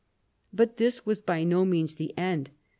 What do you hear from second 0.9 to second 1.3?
was